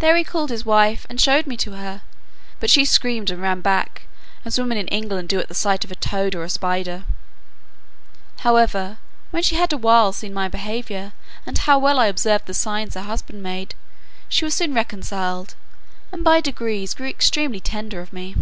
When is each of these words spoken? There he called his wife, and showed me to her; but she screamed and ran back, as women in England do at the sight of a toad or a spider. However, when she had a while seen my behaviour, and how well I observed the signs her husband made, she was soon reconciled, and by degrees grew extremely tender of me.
There 0.00 0.16
he 0.16 0.24
called 0.24 0.50
his 0.50 0.66
wife, 0.66 1.06
and 1.08 1.20
showed 1.20 1.46
me 1.46 1.56
to 1.58 1.74
her; 1.76 2.02
but 2.58 2.68
she 2.70 2.84
screamed 2.84 3.30
and 3.30 3.40
ran 3.40 3.60
back, 3.60 4.08
as 4.44 4.58
women 4.58 4.76
in 4.76 4.88
England 4.88 5.28
do 5.28 5.38
at 5.38 5.46
the 5.46 5.54
sight 5.54 5.84
of 5.84 5.92
a 5.92 5.94
toad 5.94 6.34
or 6.34 6.42
a 6.42 6.50
spider. 6.50 7.04
However, 8.38 8.98
when 9.30 9.44
she 9.44 9.54
had 9.54 9.72
a 9.72 9.76
while 9.76 10.12
seen 10.12 10.34
my 10.34 10.48
behaviour, 10.48 11.12
and 11.46 11.56
how 11.56 11.78
well 11.78 12.00
I 12.00 12.06
observed 12.08 12.46
the 12.46 12.52
signs 12.52 12.94
her 12.94 13.02
husband 13.02 13.44
made, 13.44 13.76
she 14.28 14.44
was 14.44 14.54
soon 14.54 14.74
reconciled, 14.74 15.54
and 16.10 16.24
by 16.24 16.40
degrees 16.40 16.92
grew 16.92 17.06
extremely 17.06 17.60
tender 17.60 18.00
of 18.00 18.12
me. 18.12 18.34